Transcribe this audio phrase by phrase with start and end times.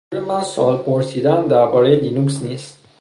[0.13, 2.85] منظور من سؤال پرسیدن دربارهٔ لینوکس نیست